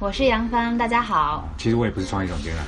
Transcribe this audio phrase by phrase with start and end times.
[0.00, 1.48] 我是杨帆，大家好。
[1.56, 2.62] 其实我也不是创意总监了。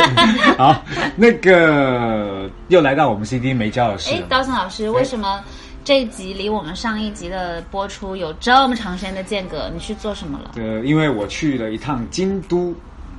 [0.56, 0.82] 好，
[1.14, 5.44] 那个又来到我们 CD 没教的事哎，刀森老师，为什么
[5.84, 9.68] 这一集离我们上一集的播出有这么长时间的间隔？
[9.74, 10.52] 你去做什么了？
[10.56, 12.74] 呃，因为我去了一趟京都，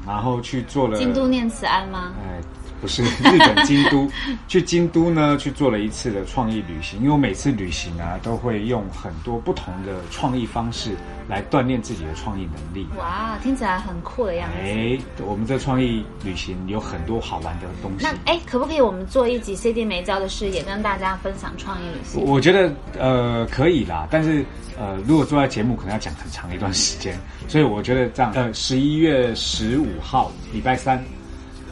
[0.07, 2.13] 然后去做了京都念慈庵吗？
[2.17, 2.41] 哎，
[2.81, 4.09] 不是日本京都，
[4.47, 6.99] 去京都呢去做了一次的创意旅行。
[6.99, 10.91] 因为我每次旅行啊，都会用很多不同的创意方式
[11.29, 12.87] 来锻炼自己的创意能力。
[12.97, 14.57] 哇，听起来很酷的样子。
[14.59, 18.33] 哎，我们这创意旅行有很多好玩的东西那。
[18.33, 22.23] 哎，可不可以我们做一集 CD 没教的事，也跟大家分享创意旅行？
[22.23, 24.43] 我觉得呃可以啦，但是
[24.79, 31.03] 呃如果做在节目可能要讲很长一段时间，所以我觉得这样呃十一月十五号礼拜三，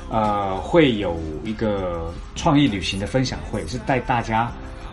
[0.10, 4.52] 呃会有一个创意旅行的分享会，是带大家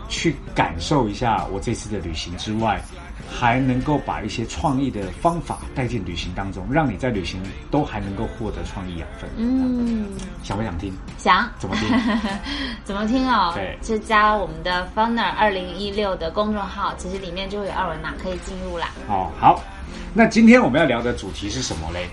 [0.09, 2.81] 去感受一下我这次的旅行之外，
[3.29, 9.29] 还能够把一些创意的方法带进旅行当中，让你在旅行都还能够获得创意养分。
[9.35, 10.07] 嗯，
[10.43, 10.93] 想不想听？
[11.17, 11.89] 想怎么听？
[12.85, 13.51] 怎么听哦？
[13.57, 18.91] 对就加我们的 Funner 二零一六的公众号，其实里面就会有二维码可以进入啦。
[19.09, 19.61] 哦，好，
[20.13, 22.07] 那今天我们要聊的主题是什么嘞？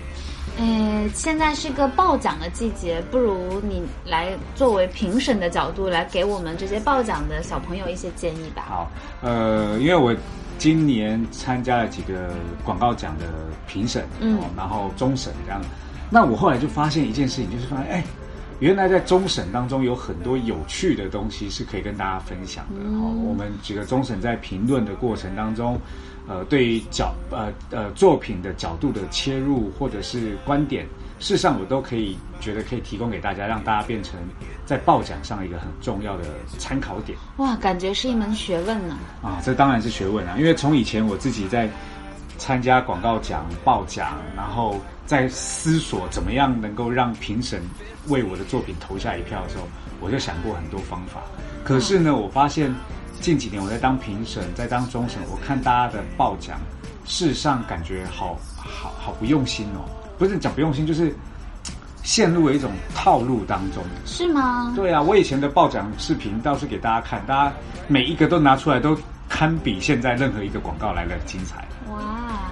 [0.57, 8.63] 呃，现在是个报奖的季节，不如你来作为评审的角度来给我们这些报奖的小朋友一些建议吧。
[8.67, 10.15] 好，呃，因为我
[10.57, 12.29] 今年参加了几个
[12.63, 13.25] 广告奖的
[13.67, 15.61] 评审，嗯哦，然后终审这样，
[16.09, 18.03] 那我后来就发现一件事情，就是发现，哎，
[18.59, 22.81] 原来在终审当中有很多有趣的东西是可以跟大家分享的。
[22.97, 25.79] 哦，我们几个终审在评论的过程当中，
[26.27, 30.85] 呃，对于角呃呃作品的角度的切入或者是观点，
[31.19, 34.19] 事实上我都可以觉得可以提供给大家，让大家变成
[34.65, 36.23] 在报奖上一个很重要的
[36.57, 37.17] 参考点。
[37.37, 38.97] 哇，感觉是一门学问呢。
[39.21, 40.35] 啊，这当然是学问啊！
[40.37, 41.69] 因为从以前我自己在
[42.37, 47.61] 参加广告奖、报奖，然后在思索怎么样能够让评审
[48.07, 49.67] 为我的作品投下一票的时候，
[50.01, 51.21] 我就想过很多方法。
[51.63, 52.73] 可是呢，我发现
[53.21, 56.59] 近几年我在当评审，在当终审，我看大家的报奖，
[57.05, 59.85] 事实上感觉好好好不用心哦。
[60.17, 61.13] 不是讲不用心，就是
[62.03, 63.83] 陷入了一种套路当中。
[64.05, 64.73] 是吗？
[64.75, 67.53] 对啊，我以前的报奖视频倒是给大家看，大家
[67.87, 71.65] 每一个都拿出来都堪比现在任何一个广告来的精彩，哇，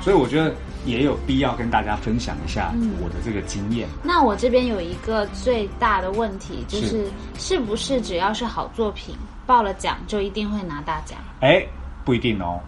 [0.03, 0.53] 所以我觉得
[0.85, 3.87] 也有必要跟大家分享一下我的这个经验。
[4.03, 7.07] 那我这边有一个最大的问题，就是
[7.39, 9.15] 是不是只要是好作品
[9.45, 11.17] 报了奖就一定会拿大奖？
[11.39, 11.65] 哎，
[12.03, 12.59] 不一定哦，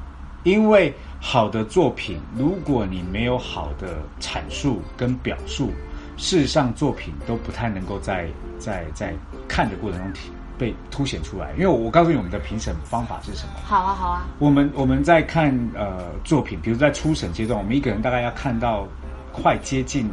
[0.43, 5.71] 因为好的作品，如果你没有好的阐述跟表述，
[6.15, 9.13] 事实上作品都不太能够在在在
[9.45, 11.51] 看的过程中体被凸显出来。
[11.53, 13.53] 因为我告诉你我们的评审方法是什么。
[13.63, 18.87] 好啊，好啊，我们我们在看呃作品，比如在初审阶段，我们一个人大概要看到
[19.31, 20.09] 快接近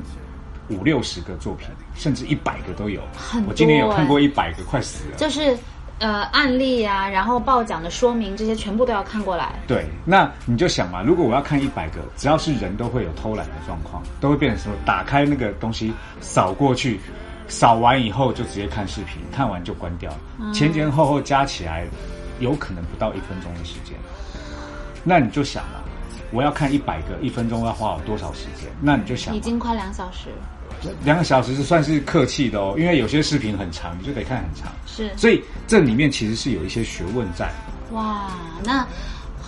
[0.69, 3.01] 五六十个作品，甚至一百个都有。
[3.17, 5.17] 很多我今年有欸看过一百个，快死了。
[5.17, 5.57] 就是
[5.99, 9.53] 呃案例啊，然后报奖的说明这些全部都要看过来。
[9.67, 14.75] 对，那你就想嘛，如果我要看一百个，只要是人都会有偷懒的状况，都会变成什么？
[14.85, 16.99] 打开那个东西扫过去，
[17.53, 20.11] 扫完以后就直接看视频，看完就关掉，
[20.55, 21.87] 前前后后加起来
[22.41, 23.95] 有可能不到一分钟的时间。
[25.05, 25.85] 那你就想了，
[26.33, 28.71] 我要看一百个，一分钟要花我多少时间？
[28.81, 30.31] 那你就想，已经快两小时，
[31.05, 37.53] 两个小时是算是客气的哦，因为有些视频很长，你就得看很长，是所以这里面其实是有一些学问在。
[37.91, 38.31] 哇，
[38.65, 38.89] 那好，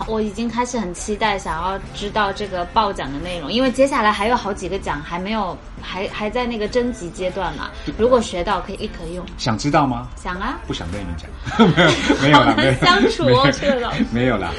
[0.07, 7.71] 我已经开始很期待想要知道这个报奖的内容，因为接下来还有好几个奖还没有，还还在那个征集阶段嘛。
[7.97, 10.09] 如果学到可以立刻用，想知道吗？
[10.17, 14.51] 想啊，不想跟你们讲，没 有没有啦，好难没有相处哦没有这个没有啦。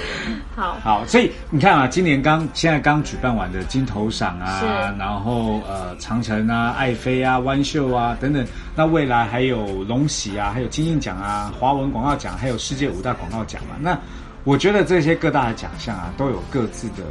[0.56, 13.76] 好，好，所以你看啊，今年刚现在刚举办完的金头赏啊，然后呃长城啊、爱妃啊、湾秀啊等等，那未来还有龙喜啊，还有金印奖啊、华文广告奖，还有世界五大广告奖嘛。
[13.82, 14.00] 那
[14.46, 17.04] 我觉得这些各大的奖项啊，都有各自的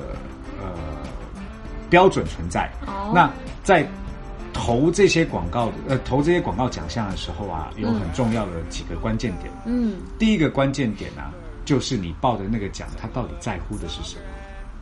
[0.62, 0.66] 呃
[1.90, 2.72] 标准存在。
[2.86, 3.30] 哦那
[3.62, 3.86] 在
[4.52, 9.52] 投这些广告的呃投这些广告奖项的时候啊，有很重要的几个关键点。
[9.66, 11.34] 嗯，第一个关键点啊，
[11.64, 14.22] 就是你报的那个奖，它到底在乎的是什么？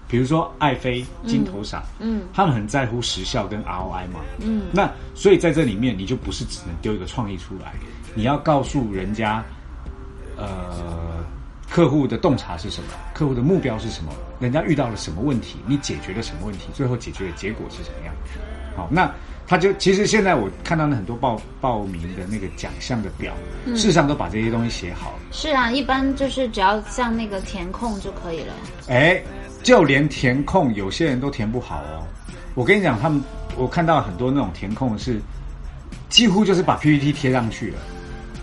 [0.06, 4.20] 比如说爱妃、金头赏，嗯他们很在乎时效跟 ROI 嘛。
[4.40, 7.72] 嗯，那所以在这里面，你就不是只能丢一个创意出来，
[8.14, 9.42] 你要告诉人家，
[10.36, 11.24] 呃，
[11.72, 18.14] 客户的洞察是什么，客户的目标是什么，人家遇到了什么问题，你解决了什么问题，最后解决的结果是什么样。
[18.76, 19.10] 好，那
[19.46, 23.32] 他就其实现在我看到了很多报报名的那个奖项的表，
[23.68, 25.18] 事实上都把这些东西写好了。
[25.30, 28.52] 是啊，一般就是只要像那个填空就可以了。
[28.88, 29.22] 哎，
[29.62, 32.04] 就连填空，有些人都填不好哦。
[32.54, 33.18] 我跟你讲，他们
[33.56, 35.18] 我看到很多那种填空是，
[36.10, 37.78] 几乎就是把 PPT 贴上去了，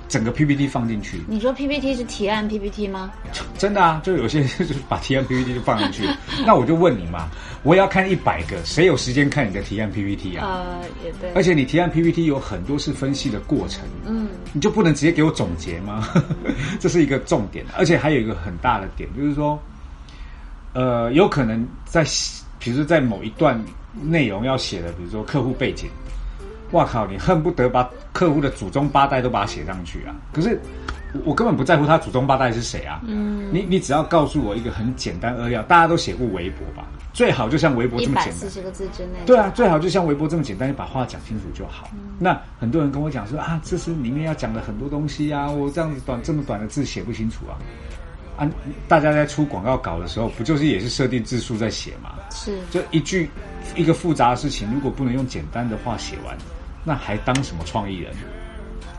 [0.09, 3.11] 整个 PPT 放进去，你说 PPT 是提案 PPT 吗？
[3.57, 6.03] 真的啊，就有些 就是把提案 PPT 就放进去。
[6.45, 7.29] 那我就问你嘛，
[7.63, 10.47] 我也要看一百个，谁有时间看你的提案 PPT 啊？
[10.47, 11.31] 呃，也对。
[11.33, 16.09] 而且你提案 PPT 有很多是分析的过程，嗯，你就不能直接给我总结吗？
[16.81, 19.61] 这是一个重点，而且还有一个很大的点，就是说，
[20.73, 22.03] 呃，有可能在，
[22.57, 23.63] 比如说在某一段
[24.01, 25.87] 内容要写的，比如说客户背景，
[26.71, 30.15] 哇靠，你恨不得把客户的祖宗八代都把它写上去啊！
[30.31, 30.59] 可是
[31.13, 38.33] 我我根本不在乎他祖宗八代是谁啊，嗯，你你只要告诉我一个很简单扼要，大家都写过微博吧，最好就像微博这么简单。
[38.33, 39.19] 四十个字之内。
[39.25, 41.89] 对啊，最好就像微博这么简单，你把话讲清楚就好。
[42.19, 47.57] 那很多人跟我讲说啊，这是里面要讲的很多东西啊，我这样子短这么短的字写不清楚啊。
[48.37, 48.47] 啊，
[48.87, 52.11] 大家在出广告稿的时候，不就是也是设定字数在写吗？
[52.31, 53.29] 是就一句
[53.75, 56.37] 一个复杂的事情，如果不能用简单的话写完，
[56.83, 58.13] 那还当什么创意人？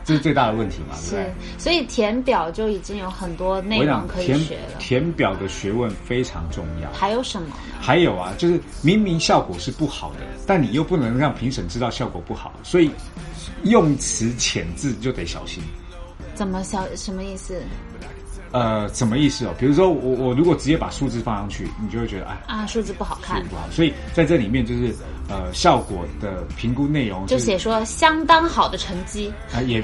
[0.03, 4.79] 这是最大的问题嘛，对不是对？，所以填表就已经有很多内容可以填学了。
[4.79, 6.91] 填表的学问非常重要。
[6.91, 7.53] 还有什么呢？
[7.79, 12.89] 还有啊，就是明明效果是不好的，但你又不能让评审知道效果不好，所以
[13.63, 15.61] 用词遣字就得小心。
[16.33, 17.61] 怎么小什么意思
[18.51, 19.53] 呃，什么意思哦？
[19.57, 22.65] 比如说我我如果直接把数字放上去，你就会觉得哎，啊？
[22.67, 23.69] 数字不好看数字，不好。
[23.71, 24.93] 所以在这里面就是
[25.29, 29.31] 呃，效果的评估内容就是写说相当好的成绩。
[29.53, 29.81] 啊，也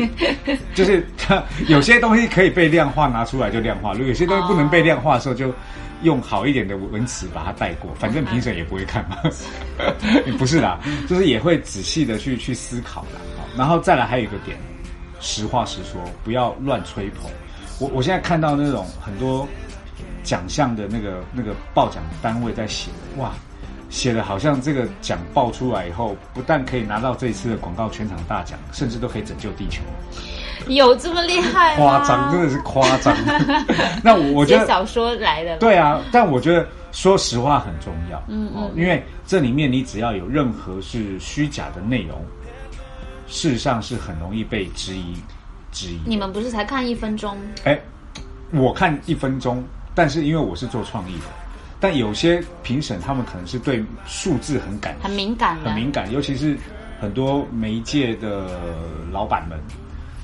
[0.76, 5.54] 就是它有些东西可以被量化拿出来就量化，如果有些东西不能被量化的时候，就
[6.04, 9.18] 用好一点的文词把它带过，反正评审也不会看嘛。
[10.38, 10.78] 不是啦，
[11.08, 13.22] 就是也会仔细的去去思考啦。
[13.38, 14.58] 好然后再来还有一个点，
[15.22, 17.32] 实话实说，不要乱吹捧。
[17.80, 19.48] 我我现在看到那种很多
[20.24, 23.32] 奖项的那个那个报奖单位在写，哇，
[23.90, 29.82] 写的好像这个奖报出来以后，不但可以拿到这一次的广告全场大奖，甚至都可以拯救地球，
[30.68, 31.76] 有这么厉害？
[31.78, 33.16] 夸张，真的是夸张。
[34.04, 35.58] 那我我觉得小说来的。
[35.58, 42.20] 对啊，但我觉得说实话很重要，嗯嗯哦，因为这里面你只要有任何是虚假的内容，
[43.28, 45.14] 事实上是很容易被质疑
[46.06, 47.38] 你们不是才看一分钟？
[47.66, 47.80] 哎，
[48.52, 49.64] 我看一分钟，
[49.94, 51.26] 但是因为我是做创意的，
[51.80, 56.58] 但有些评审他们可能是对数字很感很敏感，很敏感，尤其是
[57.00, 58.60] 很多媒介的
[59.12, 59.60] 老板们，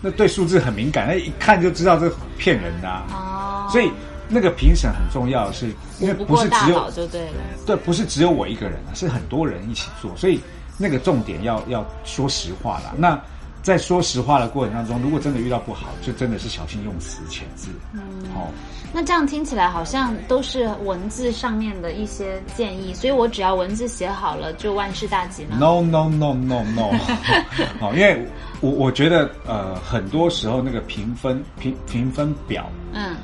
[0.02, 3.06] 那对数字很敏感，那一看就知道这骗人的、啊。
[3.12, 3.92] 哦，所以
[4.30, 5.68] 那个评审很重要的是，
[6.00, 7.34] 因为不是只有就对了。
[7.66, 10.40] 对，不是只有我一个人啊，是很多人一起做，所以
[10.78, 12.94] 那个重点要要说实话啦。
[12.98, 13.20] 那
[13.63, 17.69] 在说实话的过程当中，如果真的遇到不好，就真的是小心用词遣字。
[17.94, 18.01] 嗯，
[18.36, 18.51] 哦，
[18.92, 26.91] 那这样听起来好像都是文字上面的一些建议，所以我只要文字写好了就万事大吉吗？No no no no no，
[27.79, 28.27] 好，因为
[28.60, 33.15] 我我觉得呃，很多时候那个评分评评分表，嗯，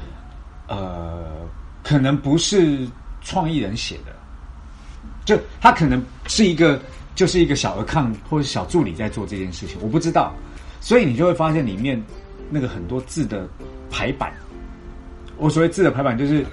[0.68, 1.26] 呃，
[1.84, 2.88] 可能不是
[3.22, 4.16] 创意人写的，
[5.26, 6.82] 就他可能是一个
[7.20, 10.34] 就是一个小额抗或者小助理在做这件事情，我不知道，
[10.80, 12.02] 所以你就会发现里面
[12.50, 13.46] 那个很多字的
[13.92, 14.32] 排版，
[15.36, 16.46] 我所谓字的排版就是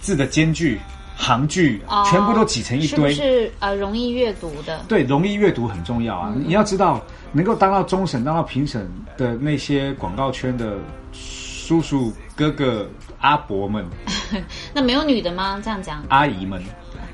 [0.00, 0.80] 字的间距、
[1.14, 3.12] 行距，哦全部都挤成一堆。
[3.12, 4.80] 是呃容易阅读的？
[4.88, 6.32] 对，容易阅读很重要啊！
[6.34, 10.78] 嗯你要知道，能够当到终审、当到评审的那些广告圈的
[11.12, 12.88] 叔叔、哥哥、
[13.18, 13.84] 阿伯们、
[14.72, 15.60] 那没有女的吗？
[15.62, 16.62] 这样讲，阿姨们、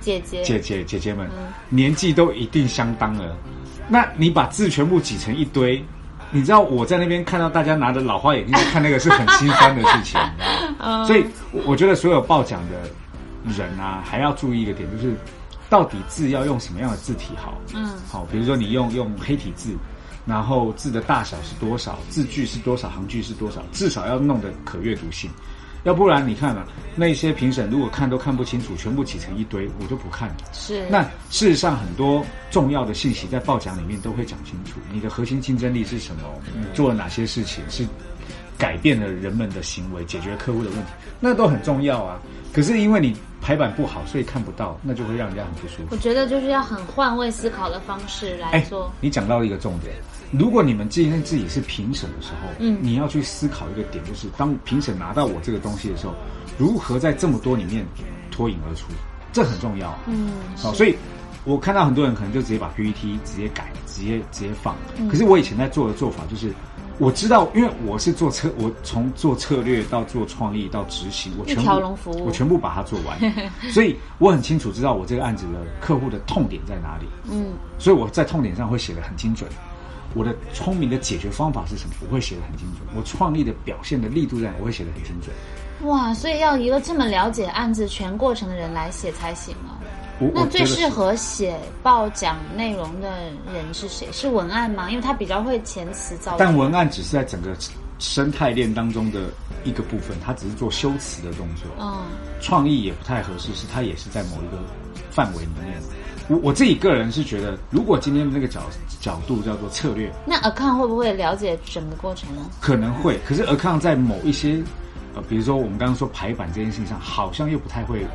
[0.00, 3.37] 姐姐，姐姐、姐姐们，嗯年纪都一定相当了。
[3.88, 5.85] 那你把字全部挤成一堆，
[6.30, 11.04] 你知道我在那边看到大家拿着老花眼镜在看那个是很心酸的事情， 你知道吗？
[11.07, 15.14] 所以我我觉得所有报奖的人啊，还要注意一个点，就是
[15.69, 17.59] 到底字要用什么样的字体好。
[17.75, 19.71] 嗯，好，比如说你用用黑体字，
[20.25, 25.28] 然后字的大小是多少，字距是多少，行距是多少，至少要弄得可阅读性。
[25.84, 30.37] 要不然你看啊，那些评审如果看都看不清楚，全部挤成一堆，我就不看了。
[30.52, 36.22] 是那事实上，很多重要的信息在报奖里面都会讲清楚，你的核心竞争力是什么，
[36.54, 37.87] 你做了哪些事情是
[38.58, 42.20] 改变了人们的行为，解决客户的问题，那都很重要啊。
[42.52, 45.96] 可是因为你排版不好，所以看不到，那就会让人家很不舒服我。
[45.96, 49.94] 觉得就是要很换位思考的方式来哎做。，你讲到一个重点，
[50.30, 56.14] 如果你们今天自己是评审的时候，嗯你要去思考一个点，就是当评审拿到我这个东西的时候，
[56.56, 57.84] 如何在这么多里面
[58.30, 58.87] 脱颖而出，
[59.32, 59.92] 这很重要。
[60.06, 60.96] 嗯，好，是所以
[61.44, 64.76] 我看到很多人可能就直接把 PPT 直接改，直接直接放。
[64.99, 66.52] 嗯可是我以前在做的做法就是，
[66.99, 73.18] 我知道，因为我是做策，我从做策略到做创意到执行，我全部一条龙服务我全部把它做完，
[73.72, 77.06] 所以我很清楚知道我这个案子的客户的痛点在哪里。
[77.32, 77.46] 嗯，
[77.78, 79.50] 所以我在痛点上会写的很精准。
[80.14, 81.95] 我的聪明的解决方法是什么？
[82.00, 82.87] 我会写的很精准。
[82.97, 84.55] 我创意的表现的力度在哪？
[84.61, 85.35] 我会写的很精准。
[85.88, 89.79] 哇，所以要一个这么了解案子全过程的人来写才行啊。
[90.35, 94.07] 那最适合写报讲内容的人是谁？
[94.12, 94.90] 是文案吗？
[94.90, 96.37] 因为他比较会遣词造句。
[96.38, 97.57] 但文案只是在整个
[97.99, 99.31] 生态链当中的
[99.64, 101.64] 一个部分，它只是做修辞的动作。
[101.79, 102.02] 嗯，
[102.43, 104.62] 创意也不太合适，是它也是在某一个
[105.11, 105.81] 范围里面。
[106.30, 108.60] 我我自己个人是觉得，如果今天的那个角
[109.00, 112.42] 角度叫做策略，那 account 会不会了解整个过程呢？
[112.60, 114.62] 可能会，可是尔康在某一些
[115.16, 118.06] 呃，比如说我们刚刚说排版这件事情上，好像又不太会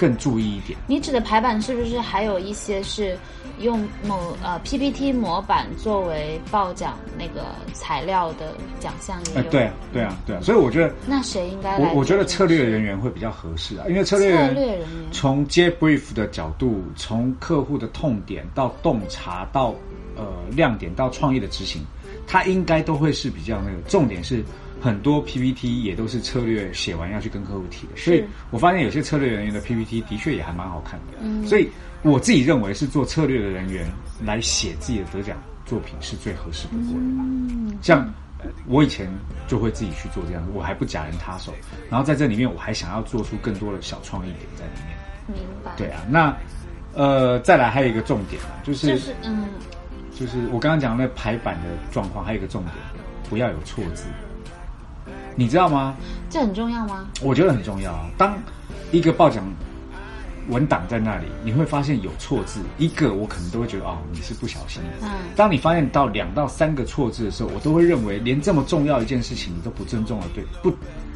[0.00, 0.78] 更注意一点。
[0.86, 3.18] 你指的排版是不是还有一些是
[3.58, 9.50] 用某呃 PPT 模板作为报奖那个材料的奖项也呃，有？
[9.50, 19.74] 对啊，对啊，对啊，所以我觉得，那谁应该我我觉得策略人员会比较合适啊，因为策略人策略人员从接 brief 的角度，从客户的痛点到洞察到
[20.16, 21.82] 呃亮点到创意的执行，
[22.26, 23.76] 他应该都会是比较那个。
[23.86, 24.42] 重点是
[24.80, 31.18] 很多 PPT 也都是策略写完要去跟客户提的，所以我发现有些策略人员的 PPT 的确也还蛮好看的。
[31.22, 31.68] 嗯所以
[32.02, 33.86] 我自己认为是做策略的人员
[34.24, 37.00] 来写自己的得奖作品是最合适不过的。
[37.00, 38.00] 嗯，像
[38.38, 39.06] 呃我以前
[39.46, 41.52] 就会自己去做这样，我还不假人他手，
[41.90, 44.96] 然后在这里面我还想要做出更多的小创意点在里面。
[45.26, 45.72] 明白。
[45.76, 46.34] 对啊，那
[46.94, 49.44] 呃再来还有一个重点啊，就是就是嗯，
[50.14, 52.74] 就是我刚刚讲的那排版的状况，还有一个重点，
[53.28, 54.04] 不要有错字，
[55.36, 55.94] 你知道吗？
[56.28, 57.06] 这很重要吗？
[57.22, 58.08] 我觉得很重要啊。
[58.16, 58.38] 当
[58.90, 59.44] 一个报奖
[60.48, 65.06] 文档在那里，你会发现有错字，一个我可能都会觉得哦你是不小心的。
[65.06, 70.72] 嗯当你发现到两到三个错字的时候，我都会认为连这么重要一件事情你都不尊重的对不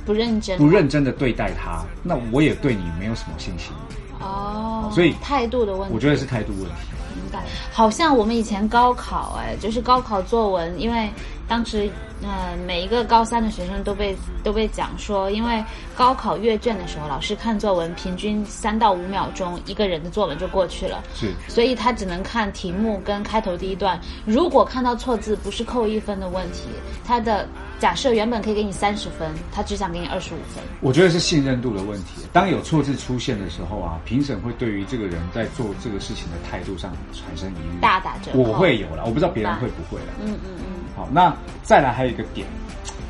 [0.06, 0.56] 不认真。
[0.58, 3.72] 不认真的对待它，那我也对你没有什么信心。
[4.20, 5.94] 哦，所以态度的问题。
[5.94, 6.88] 我觉得是态度问题。
[7.16, 7.42] 明白，
[7.72, 11.10] 好像我们以前高考，哎，就是高考作文，因为
[11.46, 11.90] 当时
[12.22, 15.62] 呃每一个高三的学生都被都被讲说，因为
[15.94, 21.02] 高考阅卷的时候，老师看作文平均三到五秒钟，一个人的作文就过去了。
[21.14, 24.00] 是所以他只能看题目跟开头第一段。
[24.24, 26.68] 如果看到错字，不是扣一分的问题，
[27.04, 27.46] 他的
[27.78, 30.62] 假设原本可以给你三十分，他只想给你二十五分。
[30.80, 32.22] 我觉得是信任度的问题。
[32.32, 37.80] 当有错字出现的时候啊，评审会对于这个人在做这个事情的态度上产生疑虑。
[37.80, 40.06] 大打折扣我会有了，我不知道别人会不会了。
[40.22, 42.46] 嗯嗯嗯，好，那再来还有一个点，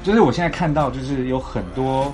[0.02, 2.12] 就是我现在看到就是有很多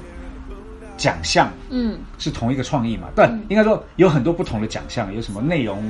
[0.97, 1.99] 奖项嗯。
[2.19, 5.83] 是同一个创意嘛，对，应该说有很多不同的奖项，有什么内容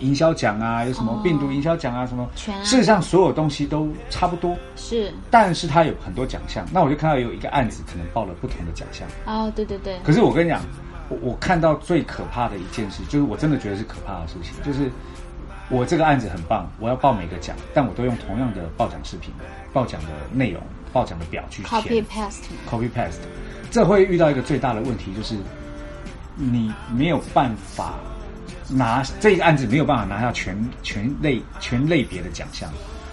[0.00, 1.20] 营销奖啊，有什么哦。
[1.24, 5.12] 病毒营销奖啊，什么全，事实上所有东西都差不多，是。
[5.30, 6.64] 但是它有很多奖项。
[6.70, 10.60] 那我就看到有一个案子可能报了不同的奖项，哦，对对对，可是我跟你讲，
[11.08, 14.90] 我我看到最可怕的一件事，就是我真的觉得是可怕的事情，就是
[15.68, 19.32] 我这个案子很棒，我要报每个奖，但我都用同样的报奖视频、
[19.72, 23.18] 报奖的内容、报奖的表去 copy paste，copy paste，
[23.70, 25.34] 这会遇到一个最大的问题，就是
[26.36, 27.94] 你没有办法
[28.68, 32.70] 拿这个案子没有办法拿下全全类全类别的奖项，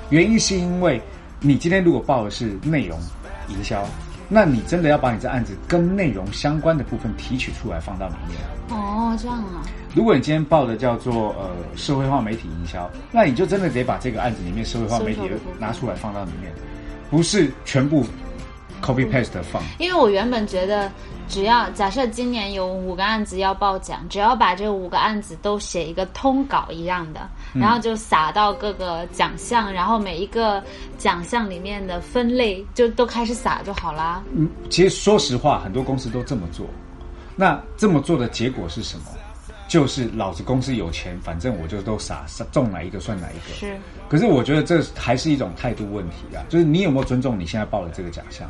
[0.10, 1.02] 原因是因为
[1.40, 3.00] 你今天如果报的是内容
[3.48, 3.84] 营销，
[4.30, 8.40] 那你真的要把你这案子跟内容相关的部分提取出来放到里面。
[8.70, 9.62] 哦，这样啊，
[9.94, 15.22] 如果你今天报的叫做呃社会化媒体营销，那你就真的得把这个案子里面社会化媒体
[15.60, 16.52] 拿出来放到里面，
[17.12, 18.06] 不是全部
[18.84, 19.64] copy paste 的放。
[19.80, 20.92] 因为我原本觉得，
[21.30, 27.22] 只要假设今年有五个案子要报奖，只要把这五个案子都写一个通稿一样的，
[27.54, 30.62] 嗯然后就撒到各个奖项，然后每一个
[30.98, 34.22] 奖项里面的分类就都开始撒就好啦。
[34.36, 36.66] 嗯，其实说实话，很多公司都这么做。
[37.36, 39.06] 那这么做的结果是什么？
[39.66, 43.56] 就是老子公司有钱，反正我就都撒撒中哪一个算哪一个。
[43.56, 43.76] 是，
[44.08, 48.48] 可是我觉得这还是一种态度问题啊，就是你有没有尊重你现在报的这个奖项？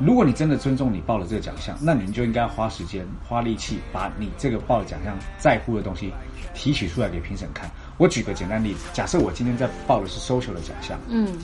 [0.00, 6.12] 如果你真的尊重你报的这个奖项，那你就应该花时间、花力气，把你这个报的奖项在乎的东西
[6.54, 7.70] 提取出来给评审看。
[7.96, 11.36] 我举个简单例子，假设我今天在报的是 social 的奖项，嗯。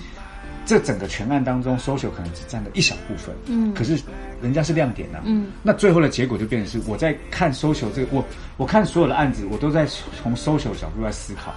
[0.67, 3.75] 这整个全案当中，social 可能只占了一小部分，嗯。
[3.75, 4.01] 可是
[4.41, 8.25] 人家是亮点呐、嗯，那最后的结果就变成是我在看 social 这个，我
[8.57, 9.85] 我看所有的案子，我都在
[10.23, 11.53] 从 social 角度来思考。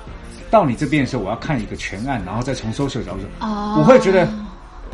[0.52, 3.78] 到你这边的时候，我要看一个全案，然后再从 social 角度，哦。
[3.80, 4.28] 我会觉得，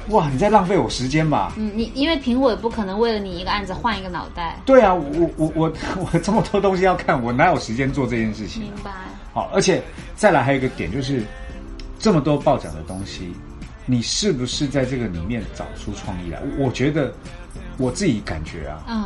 [0.09, 1.53] 哇，你在浪费我时间吧？
[1.57, 8.63] 嗯，你因为评委不可能为了你一个案子换一个脑袋，对啊，我我我我这么多东西要看，我哪有时间做这件事情？
[8.63, 8.91] 明白？
[9.33, 9.81] 好，而且
[10.15, 11.23] 再来还有一个点就是，
[11.97, 13.33] 这么多报奖的东西，
[13.85, 16.39] 你是不是在这个里面找出创意来？
[16.57, 17.13] 我我觉得
[17.77, 19.05] 我自己感觉啊，嗯，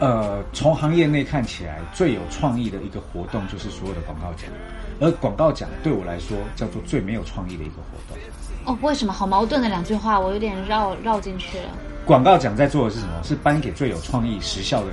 [0.00, 4.50] 呃，从行业内看起来最有创意的一个活动就是所有的广告奖，
[4.98, 8.16] 而广告奖对我来说叫做最没有创意的一个活动。
[8.66, 11.64] 哦，为什么好矛盾的两句话，我有点绕绕进去了。
[12.04, 13.12] 广告奖在做的是什么？
[13.22, 14.90] 是颁给最有创意、时效的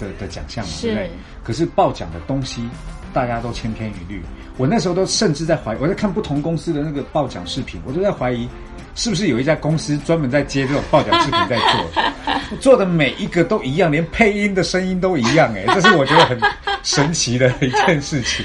[0.00, 1.10] 的的奖项嘛，是对不对？
[1.42, 2.68] 可是报奖的东西，
[3.12, 4.22] 大家都千篇一律。
[4.56, 8.48] 我那时候都甚至在怀疑，我在看不同公司的那个报奖视频，我都在怀疑，
[8.96, 16.36] 是不是有一家公司专门在接这种报奖视频在做， 做的每一个都一样，连配音的声音都一样，哎，这是我觉得很
[16.82, 18.44] 神奇的一件事情。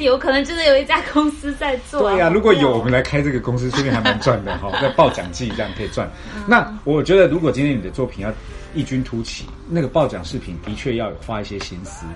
[0.00, 6.10] 是有可能真的有一家公司在做、对呀、好如果有，我们来开这个公司，说不定还蛮赚的哈， 在报奖季这样可以赚。
[6.46, 8.32] 那我觉得，如果今天你的作品要
[8.74, 12.06] 异军突起，那个报奖视频的确要有花一些心思，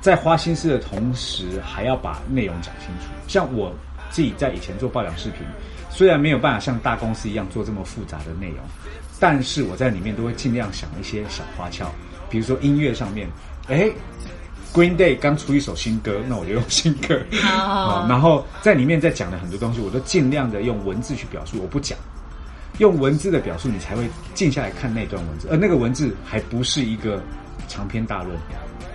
[0.00, 3.12] 在花心思的同时，还要把内容讲清楚。
[3.26, 3.70] 像我
[4.08, 5.42] 自己在以前做报奖视频，
[5.90, 8.58] 虽然没有办法像大公司一样做这么复杂的内容，
[9.20, 11.92] 但是我在里面都会尽量想一些小花俏，
[12.30, 13.28] 比如说音乐上面，
[13.68, 13.90] 哎。
[14.72, 21.98] Green Day 刚出一首新歌，那我就用新歌哦啊，然后在里面在讲的很多东西，我都尽量的用文字去表述，我不讲，
[22.78, 27.22] 用文字的表述，你才会静下来看那段文字，而那个文字还不是一个
[27.66, 28.36] 长篇大论，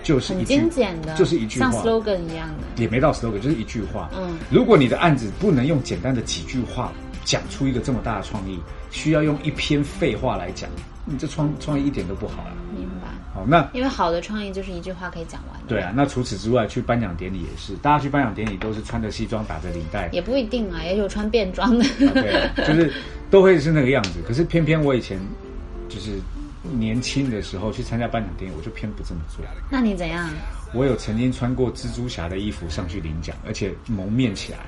[0.02, 2.82] 就是一精简的，就是一句话像 slogan 一样的。
[2.82, 4.08] 也没到 slogan，就是一句话。
[4.16, 6.92] 嗯，如果你的案子不能用简单的几句话
[7.24, 8.58] 讲出一个这么大的创意，
[8.90, 10.70] 需要用一篇废话来讲，
[11.04, 12.52] 你这创创意一点都不好啊。
[13.34, 15.60] 好，那因为好的创意就是一句话可以讲完。
[15.66, 21.84] 对啊，那除此之外，去颁奖典礼也是，大家去颁奖典礼都是穿着西装打着领带，也不一定啊，也有穿便装的。
[21.84, 22.92] 啊对啊，就是
[23.30, 24.20] 都会是那个样子。
[24.26, 25.18] 可是偏偏我以前
[25.88, 26.12] 就是
[26.78, 29.44] 年轻的时候去参加颁奖典礼，我就偏不这么做。
[29.68, 30.30] 那你怎样？
[30.72, 34.58] 我有曾经穿过蜘蛛侠的衣服上去领奖，而且蒙面起来。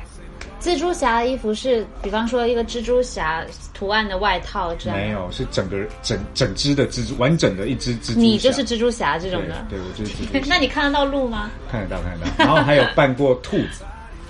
[0.67, 4.99] 蜘蛛侠的衣服是，比方说一个蜘蛛侠图案的外套这样。
[4.99, 8.19] 没有，是整个整整只的蜘蛛，完整的一只蜘蛛。
[8.19, 9.65] 你就是蜘蛛侠这种的。
[9.71, 10.47] 对，我就是蜘蛛侠。
[10.51, 11.49] 那你看得到路吗？
[11.71, 12.33] 看得到，看得到。
[12.45, 13.85] 然后还有扮过兔子，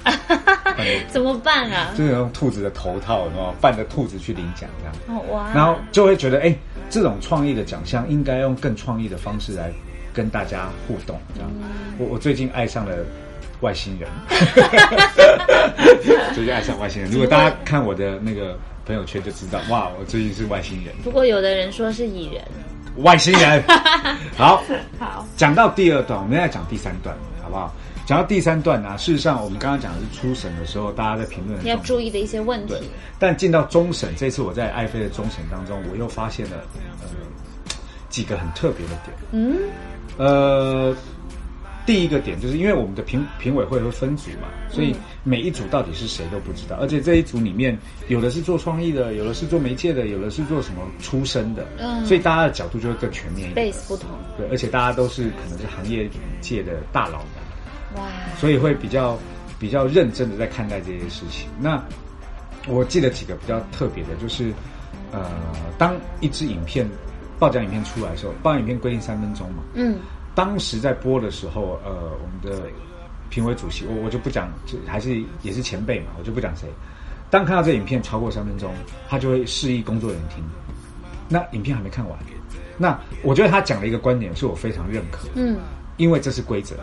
[1.08, 1.94] 怎么办啊？
[1.96, 4.94] 就是用兔子的头套，然后扮着兔子去领奖这样。
[5.18, 5.50] 哦哇！
[5.54, 6.54] 然后就会觉得，哎，
[6.90, 9.72] 这种创意的奖项应该用更创意的方式来
[10.12, 11.18] 跟大家互动。
[11.34, 11.50] 这样，
[11.98, 12.94] 我我最近爱上了
[13.60, 14.08] 外星人，
[16.34, 17.10] 最近爱上外星人。
[17.10, 22.42] 如果大家看我的那个朋友圈就知道，哇，我最近是外星人，不过有的人说是蚁人。
[22.98, 23.62] 外星人。
[24.36, 24.62] 好，
[24.98, 27.72] 好，讲到第二段，我们再讲第三段，好不好？
[28.06, 32.74] 讲到第三段呢、事实上我们刚刚讲的是初审的时候，大家在评论的要注意的一些问题。，
[33.18, 36.56] 但进到终审，这次我在爱妃的终审当中，我又发现了
[37.02, 37.08] 呃
[38.08, 39.16] 几个很特别的点。
[39.32, 39.56] 嗯，
[40.18, 40.94] 呃，
[41.86, 53.72] 第一个点就是因为我们的评评委会会分组嘛，所以每一组到底是谁都不知道，而且这一组里面有的是做创意的，有的是做媒介的，有的是做什么出身的，嗯所以大家的角度就会更全面一点。
[53.72, 54.10] base 不同。
[54.36, 58.02] 对，而且大家都是可能是行业界的大佬们。
[58.02, 59.16] 哇，所以会比较
[59.58, 61.48] 比较认真的在看待这些事情。
[61.58, 61.82] 那
[62.66, 64.52] 我记得几个比较特别的，就是
[65.12, 65.30] 呃，
[65.78, 66.86] 当一支影片
[67.38, 69.96] 报奖影片出来的时候，报奖影片规定三分钟嘛，嗯，
[70.36, 72.68] 当时在播的时候，呃，我们的
[73.30, 76.68] 评委主席，我我就不讲，就还是也是前辈嘛，我就不讲谁。
[77.30, 78.70] 当看到这影片超过三分钟，
[79.08, 80.44] 他就会示意工作人员听。
[81.28, 82.16] 那影片还没看完，
[82.76, 85.56] 那我觉得他讲了一个观点是我非常认可，嗯
[85.96, 86.76] 因为这是规则。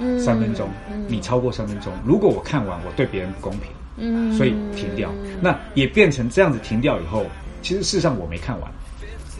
[0.00, 0.70] 嗯，三分钟，
[1.08, 5.12] 你超过三分钟，如果我看完，我对别人不公平，嗯，所以停掉。
[5.42, 7.26] 那也变成这样子停掉以后，
[7.62, 8.70] 其实事实上我没看完，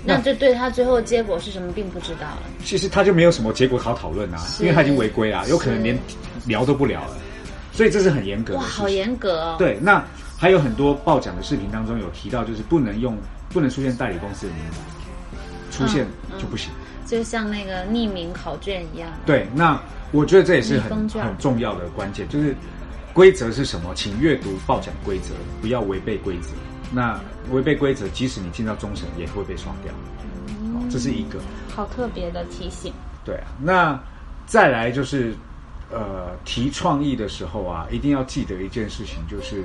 [0.04, 2.42] 那就对他最后结果是什么并不知道了。
[2.64, 5.98] 其实他就没有什么结果好讨论啊，因为他已经违规啊，有可能连
[6.46, 7.16] 聊都不聊了，
[7.72, 10.02] 所以这是很严格的哇，好严格哦。，对，那
[10.36, 13.16] 还有很多报奖的视频当中有提到，就是不能用
[13.50, 14.78] 不能出现代理公司的名字，
[15.76, 16.70] 出现嗯就不行。
[17.04, 19.08] 就像那个匿名考卷一样。
[19.26, 19.80] 对，那
[20.12, 22.54] 我觉得这也是很很重要的关键，就是
[23.12, 26.50] 规则是什么，请阅读报奖规则，不要违背规则。
[26.92, 27.20] 那
[27.50, 29.92] 违背规则，即使你进到终审，也会被刷掉。
[30.72, 31.38] 好，这是一个。
[31.74, 32.92] 好特别的提醒。
[33.24, 34.00] 对啊，那
[34.46, 35.34] 再来就是，
[35.90, 39.62] 呃，提创意的时候啊，一定要记得一件事情，就是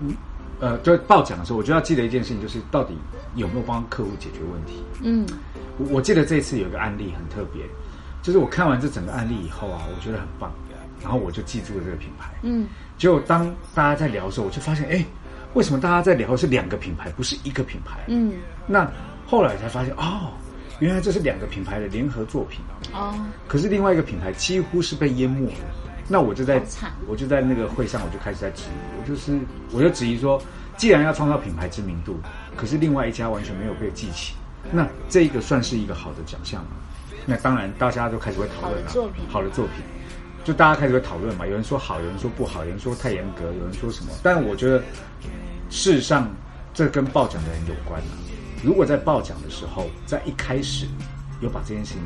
[0.00, 0.14] 嗯
[0.60, 2.96] 呃，就报奖的时候，我就要记得一件事情，就是到底
[3.34, 4.82] 有没有帮客户解决问题。
[5.02, 5.26] 嗯
[5.78, 7.62] 我我记得这次有一个案例很特别，
[8.22, 10.50] 就是我看完这整个案例以后啊，我觉得很棒，
[11.02, 12.32] 然后我就记住了这个品牌。
[12.42, 12.66] 嗯
[12.96, 15.04] 结果当大家在聊的时候，我就发现，哎，
[15.54, 17.98] 为什么大家在聊是两个品牌，不是一个品牌？
[18.08, 18.32] 嗯
[18.66, 18.90] 那
[19.26, 20.32] 后来才发现，哦，
[20.78, 22.60] 原来这是两个品牌的联合作品。
[22.92, 23.14] 哦
[23.46, 25.58] 可是另外一个品牌几乎是被淹没了。
[26.10, 26.62] 那我就在
[27.06, 29.38] 我就在那个会上，我就开始在质疑，我就是
[29.72, 30.40] 我就质疑说，
[30.76, 32.18] 既然要创造品牌知名度，
[32.56, 34.34] 可是另外一家完全没有被记起，
[34.72, 36.70] 那这个算是一个好的奖项吗？
[37.26, 38.88] 那当然，大家都开始会讨论了。
[38.88, 39.84] 好的作品好的作品，
[40.48, 41.46] 就大家开始会讨论嘛。
[41.46, 44.10] 有人说好，有人说不好，有人说太严格，有人说什么。
[44.22, 44.78] 但我觉得，
[45.68, 46.26] 事实上，
[46.72, 48.16] 这跟报奖的人有关啊。
[48.64, 50.86] 如果在报奖的时候，在一开始
[51.42, 52.00] 有把这件事情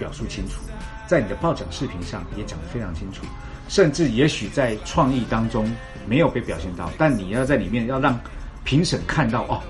[0.00, 0.62] 表述清楚，
[1.06, 3.24] 在你的报奖视频上也讲得非常清楚，
[3.68, 5.72] 甚至也许在创意当中
[6.08, 8.18] 没有被表现到，但你要在里面要让
[8.64, 9.62] 评审看到哦，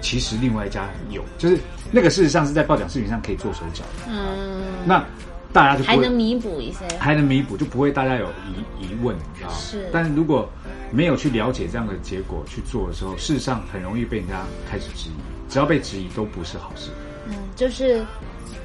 [0.00, 1.56] 其实另外一家有，就是
[1.92, 4.10] 那个事实上是在报奖视频上可以做手脚的。
[4.10, 5.04] 嗯，那
[5.52, 6.86] 大家就还能弥补一些。
[6.98, 8.26] 还能弥补，就不会大家有
[8.80, 9.56] 疑疑问，你知道吗？
[9.56, 10.48] 是但是如果
[10.90, 15.12] 没有去了解这样的结果去做的时候，事实上很容易被人家开始质疑。
[15.48, 16.90] 只要被质疑，都不是好事。
[17.26, 18.04] 嗯，就是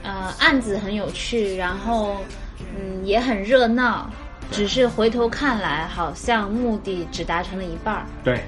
[0.04, 2.18] 呃，案子很有趣，然后
[2.60, 4.08] 嗯也很热闹，
[4.52, 8.06] 只是回头看来，好像目的只达成了一半儿。
[8.24, 8.44] 对，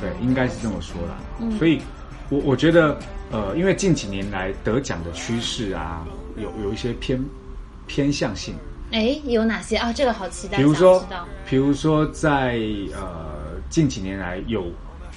[0.00, 1.16] 对，应该是这么说啦。
[1.58, 1.80] 所以
[2.28, 2.98] 我我觉得，
[3.30, 6.04] 呃，因为近几年来得奖的趋势啊，
[6.36, 7.24] 有有一些偏
[7.86, 8.54] 偏向性。
[8.92, 9.92] 哎，有哪些啊？
[9.92, 11.04] 这个好期待，比如说
[11.48, 12.58] 比如说在
[12.94, 14.70] 呃近几年来有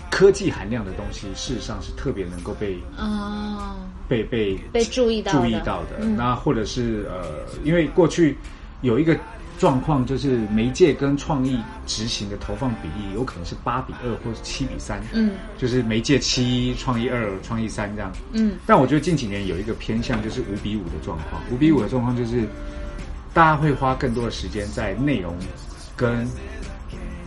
[0.09, 3.75] 科技含量的东西，事实上是特别能够被哦，
[4.07, 5.97] 被被被注意到注意到的。
[6.01, 8.37] 嗯那或者是呃，因为过去
[8.81, 9.15] 有一个
[9.59, 18.09] 状况，就是媒介跟创意执行的投放比例有可能是八比二或是七比三，嗯就是媒介七，创意二，创意三这样。
[18.31, 21.41] 嗯但我觉得近几年有一个偏向，就是五比五的状况。
[21.51, 22.47] 五比五的状况就是，
[23.33, 25.35] 大家会花更多的时间在内容
[25.93, 26.25] 跟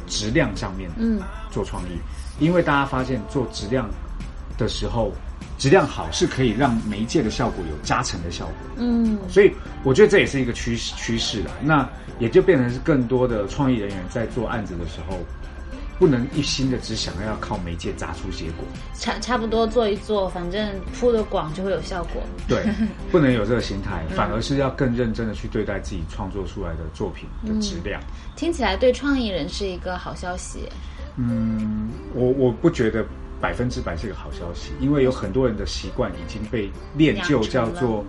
[0.07, 1.99] 质量上面嗯做创意，
[2.42, 3.90] 因为大家发现做质量
[4.57, 5.12] 的时候，
[5.62, 8.55] 质量好是可以让媒介的效果有加成的效果。
[8.79, 9.53] 嗯所以
[9.85, 11.53] 我觉得这也是一个趋势趋势啦。
[11.62, 15.18] 那也就变成是更多的创意人员在做案子的时候，
[16.01, 18.64] 不能一心的只想要靠媒介砸出结果。
[18.98, 22.20] 差差不多做一做，反正铺的广就会有效果。
[22.48, 22.64] 对，
[23.12, 28.03] 不能有这个心态，反而是要更认真的去对待自己创作出来的作品的质量。
[28.35, 30.68] 听起来对创意人是一个好消息。
[31.16, 33.05] 嗯，我我不觉得
[33.42, 38.05] 百分之百是个好消息，因为有很多人的习惯已经被练就叫做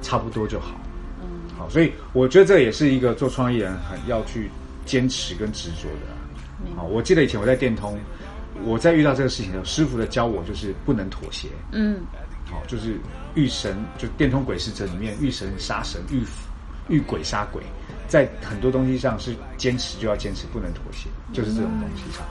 [0.00, 0.80] 差不多就好。
[1.20, 4.48] 嗯好，所以我觉得这也是一个做创意人很要去
[4.86, 6.16] 坚持跟执着的啊。
[6.74, 7.98] 好，我记得以前我在电通，
[8.64, 11.48] 我在遇到这个事情的时候，师傅的教我就是不能妥协。
[11.72, 12.00] 嗯
[12.50, 12.98] 好，就是
[13.34, 16.22] 遇神，就电通鬼使者里面遇神杀神，遇
[16.88, 17.62] 遇鬼杀鬼，
[18.08, 22.24] 在很多东西上是坚持就要坚持，不能妥协，就是这种东西上。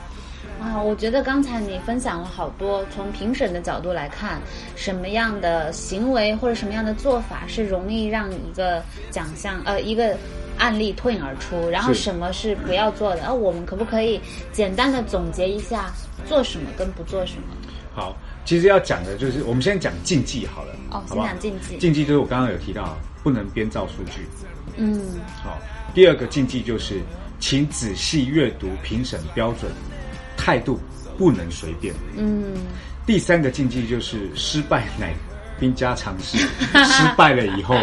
[0.62, 4.42] 啊，我觉得刚才你分享了好多，从评审的角度来看，
[4.76, 8.82] 什么样的行为或者什么样的做法是容易让一个
[9.12, 10.18] 奖项呃一个
[10.58, 13.24] 案例脱颖而出，然后什么是不要做的？
[13.24, 14.20] 啊，我们可不可以
[14.52, 15.92] 简单的总结一下，
[16.26, 17.44] 做什么跟不做什么？
[17.94, 24.28] 好，其实要讲的就是，我们先讲禁忌好了，哦先讲禁忌禁忌就是我刚刚有提到，不能编造数据。
[24.76, 25.02] 嗯
[25.44, 25.58] 好，
[25.94, 27.02] 第二个禁忌就是，
[27.40, 29.72] 请仔细阅读评审标准，
[30.48, 30.80] 态度
[31.18, 31.94] 不能随便。
[32.16, 32.54] 嗯
[33.06, 35.14] 第三个禁忌就是失败乃
[35.60, 36.38] 兵家常事，
[36.72, 37.76] 失败了以后，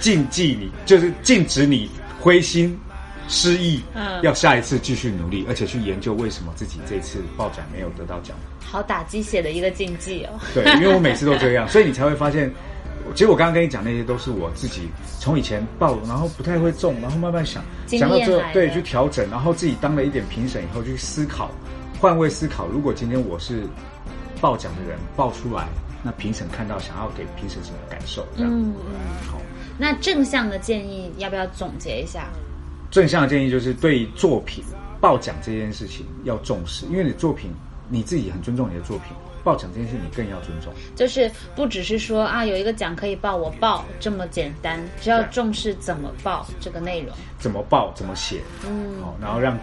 [0.00, 2.78] 禁忌你就是禁止你灰心
[3.26, 8.36] 失意，嗯要下一次继续努力，而且去研究为什么自己这次报奖没有得到奖。
[8.64, 10.38] 好打鸡血的一个禁忌哦。
[10.54, 12.48] 对，因为我每次都这样， 所以你才会发现，
[13.12, 14.82] 其实我刚刚跟你讲那些都是我自己
[15.18, 21.50] 从以前报，然后不太会中，然后慢慢想，想到最后对去调整，然后自己当了一点评审以后去思考，
[22.00, 23.64] 换位思考，如果今天我是
[24.40, 25.66] 报奖的人报出来，
[26.02, 28.24] 那评审看到想要给评审什么感受？
[28.36, 28.94] 这样、嗯嗯，
[29.28, 29.40] 好。
[29.76, 32.28] 那正向的建议要不要总结一下？
[32.90, 34.64] 正向的建议就是对作品
[35.00, 37.50] 报奖这件事情要重视，因为你作品
[37.88, 39.08] 你自己很尊重你的作品，
[39.42, 40.72] 报奖这件事你更要尊重。
[40.94, 47.12] 就是不只是说啊有一个奖可以报我报这么简单，只要重视怎么报这个内容。
[47.40, 49.58] 怎么报，怎么写，嗯好，然后让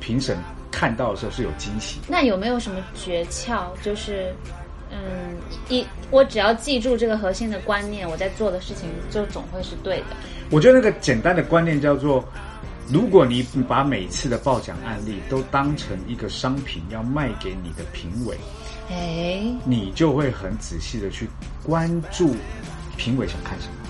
[0.00, 0.38] 评审
[0.70, 2.00] 看到的时候是有惊喜。
[2.08, 3.66] 那有没有什么诀窍？
[3.82, 4.34] 就是，
[4.90, 5.36] 嗯，
[5.68, 10.06] 一我只要记住这个核心的观念，我在做的事情就总会是对的。
[10.50, 12.24] 我觉得那个简单的观念叫做，
[12.88, 18.36] 如果你把每次的爆奖案例都当成一个商品要卖给你的评委，
[18.90, 21.28] 哎，你就会很仔细的去
[21.64, 22.36] 关注
[22.96, 23.85] 评委想看什么。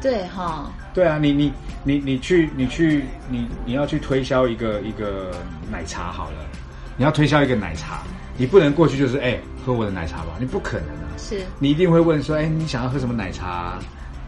[0.00, 5.30] 对哈，对啊，你你你你去你去你你要去推销一个一个
[5.70, 6.36] 奶茶好了，
[6.96, 8.02] 你要推销一个奶茶，
[8.36, 13.78] 你不能过去就是哎喝我的奶茶吧，你不可能啊，是你一定会问说哎你想要喝什么奶茶？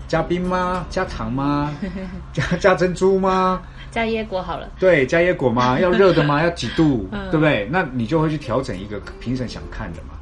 [0.08, 0.84] 加冰吗？
[0.90, 1.72] 加糖吗？
[2.32, 3.62] 加加珍珠吗？
[3.92, 4.68] 加椰果好了。
[4.76, 5.78] 对，加椰果吗？
[5.78, 6.42] 要热的吗？
[6.42, 7.08] 要几度？
[7.12, 7.68] 嗯对不对？
[7.70, 10.14] 那你就会去调整一个评审想看的嘛，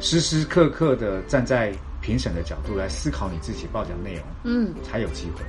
[0.00, 1.72] 时时刻刻的站在
[2.06, 5.44] 评审的角度来思考你自己报奖内容，嗯，才有机会。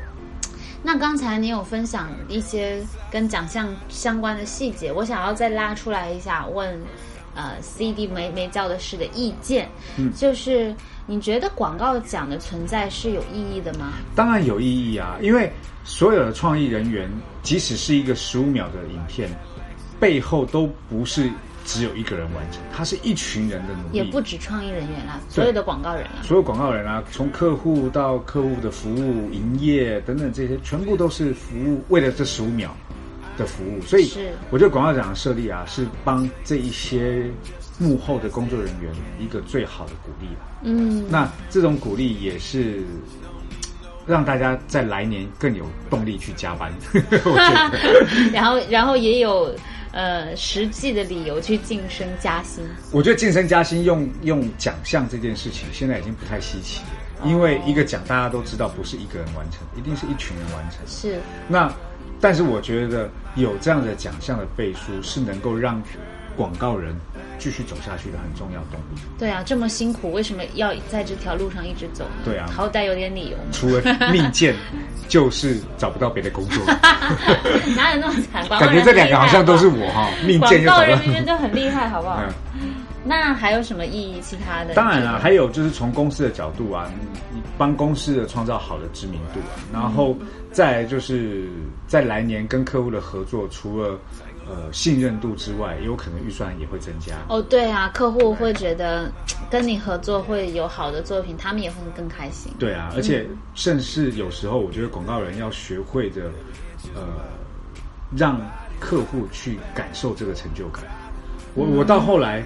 [0.82, 6.76] 那刚才你有分享一些跟奖项相关的细节，我想要再拉出来一下，问
[7.36, 10.74] 呃 CD 没没教的事的意见，嗯就是
[11.06, 13.94] 你觉得广告奖的存在是有意义的吗？
[14.16, 15.52] 当然有意义啊，因为
[15.84, 17.08] 所有的创意人员，
[17.44, 19.30] 即使是一个十五秒的影片，
[20.00, 21.30] 背后都不是
[21.68, 23.98] 只有一个人完成，它是一群人的努力。
[23.98, 32.74] 也不止创意人员啦，所有的广告人啊，所有广告人啊，从客户到客户的服务、营业等等这些，全部都是服务为了这十五秒
[33.38, 33.82] 的服务。
[33.82, 37.30] 所以是，我觉得广告奖的设立啊，是帮这一些
[37.78, 40.48] 幕后的工作人员一个最好的鼓励啊。
[40.64, 42.82] 嗯，那这种鼓励也是
[44.06, 46.72] 让大家在来年更有动力去加班。
[46.94, 49.54] 我觉得， 然后然后也有
[49.92, 60.80] 呃实际的理由去晋升加薪，我觉得晋升加薪用用奖项这件事情，现在已经不太稀奇了，因为一个奖大家都知道不是一个人完成，一定是一群人完成。
[60.88, 61.74] 是那，
[62.20, 65.82] 但是我觉得有这样的奖项的背书，是能够让
[66.38, 66.96] 广告人
[67.40, 69.02] 继续走下去的很重要动力。
[69.18, 72.24] 对啊，这么辛苦，为什么要在这条路上一直走呢？
[72.24, 73.38] 对啊好歹有点理由。
[73.52, 74.56] 除了命贱，
[75.08, 76.64] 就是找不到别的工作。
[77.76, 78.48] 哪有那么惨？
[78.48, 81.12] 感人觉这两个好像都是我哈，命广贱又找不到告人明。
[81.14, 82.22] 明就很厉害，好不好？
[82.62, 84.22] 嗯，那还有什么意义？
[84.22, 84.74] 其他的？
[84.76, 86.90] 当然了，还有就是从公司的角度啊，
[87.58, 90.16] 帮公司的创造好的知名度啊，然后
[90.52, 91.50] 再就是
[91.88, 93.98] 在来年跟客户的合作，除了
[94.50, 97.16] 呃信任度之外，也有可能预算也会增加。
[97.30, 99.12] 哦，对啊，客户会觉得
[99.50, 102.52] 跟你合作会有好的作品，他们也会更开心。
[102.58, 106.24] 对啊，而且甚至有时候，我觉得广告人要学会的，
[106.96, 107.02] 呃，
[108.16, 108.40] 让
[108.80, 110.84] 客户去感受这个成就感。
[111.54, 112.44] 我我到后来，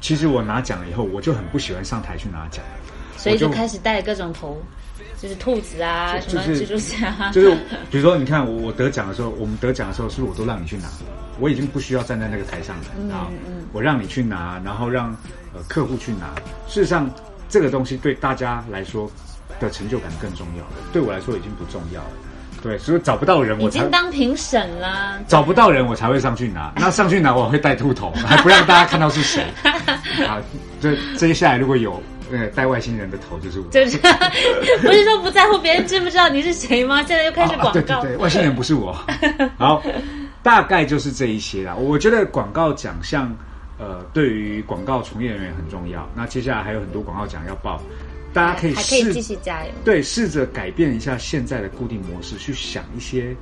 [0.00, 2.64] 其实我拿奖了以后，我就很不喜欢上台去拿奖，
[3.16, 4.62] 所以就开始戴各种头，
[5.20, 7.50] 就是兔子啊，就什么蜘蛛侠啊，就是
[7.90, 10.84] 比如说，你看我我得奖的时候，我们得奖的时候，是不是我都让你去拿？
[11.38, 15.10] 我已经不需要站在那个台上了，嗯啊，嗯我让你去拿，然后让
[15.54, 16.34] 呃客户去拿。
[16.68, 17.10] 事实上，
[17.48, 19.10] 这个东西对大家来说
[19.60, 22.10] 的成就感更重要了，对我来说已经不重要了。
[22.62, 25.20] 对，所以找不到人，我已经当评审了。
[25.28, 26.72] 找不到人，我才会上去拿。
[26.80, 29.44] 那上去拿，我会戴秃头，还不让大家看到是谁。
[30.26, 30.40] 啊，
[30.80, 33.66] 这接下来如果有呃带外星人的头，就是我。
[33.70, 37.04] 就是不是说不在乎别人知不知道你是谁吗？
[37.04, 38.96] 现在又开始啊广告，对对对，外星人不是我。
[39.58, 39.80] 好，
[40.46, 41.74] 大概就是这一些啦。
[41.74, 43.36] 我觉得广告奖项，
[43.80, 46.08] 呃，对于广告从业人员很重要。
[46.14, 47.82] 那接下来还有很多广告奖要报，
[48.32, 49.72] 大家可以还可以试继续加油。
[49.84, 53.34] 对，试着改变一下现在的固定模式，去想一些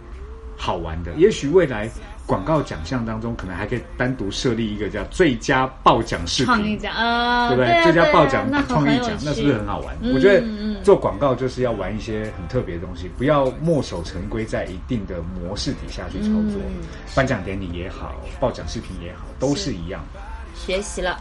[0.57, 1.13] 好玩的。
[1.17, 1.91] 也许未来
[2.27, 6.47] 广告奖项当中，可能还可以单独设立一个叫最佳爆奖视频。
[6.47, 7.73] 创意奖，呃，对不对？
[7.73, 9.95] 啊最佳报对啊那奖创意奖那是不是很好玩？
[10.01, 16.61] 嗯我觉得嗯做广告就是要玩一些很特别的东西，不要墨守成规，在一定的模式底下去操作。
[16.67, 20.21] 嗯颁奖典礼也好，报奖视频也好，都是一样的。
[20.57, 21.21] 学习了，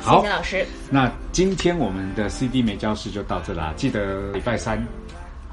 [0.00, 0.66] 好谢谢老师。
[0.90, 4.78] 那今天我们的 CD 美教室就到这啦，记得礼拜三，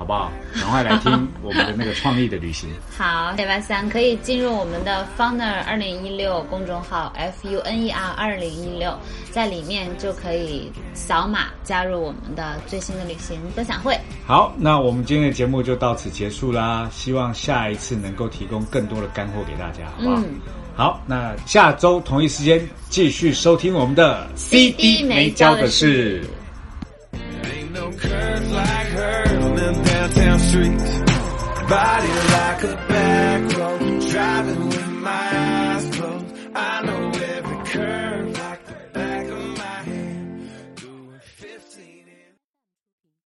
[0.02, 0.32] 好不好？
[0.60, 1.12] 赶快来听
[1.44, 2.68] 我们的那个创意的旅行。
[2.98, 8.98] 好，礼拜三可以进入我们的 Funer 二零一六公众号 F U N E R 二零一六，
[9.30, 13.96] 在里面就可以扫码加入我们的最新的旅行分享会。
[14.26, 16.90] 好，那我们今天的节目就到此结束啦。
[16.92, 20.16] 希望下一次能够提供更多的干货给大家，好不好？
[20.18, 20.42] 嗯
[20.76, 22.60] 好，那下周同一时间
[22.90, 26.26] 继续收听我们的 CD 没教的事。
[27.44, 29.31] Ain't no like her
[30.52, 30.92] streets.
[31.70, 35.51] Body like a back road, driving with my